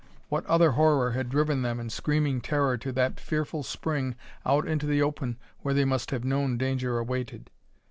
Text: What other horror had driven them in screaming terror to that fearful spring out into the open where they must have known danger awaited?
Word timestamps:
What 0.29 0.43
other 0.47 0.71
horror 0.71 1.11
had 1.11 1.29
driven 1.29 1.61
them 1.61 1.79
in 1.79 1.91
screaming 1.91 2.41
terror 2.41 2.75
to 2.75 2.91
that 2.93 3.19
fearful 3.19 3.61
spring 3.61 4.15
out 4.43 4.67
into 4.67 4.87
the 4.87 5.03
open 5.03 5.37
where 5.59 5.75
they 5.75 5.85
must 5.85 6.09
have 6.09 6.23
known 6.23 6.57
danger 6.57 6.97
awaited? 6.97 7.51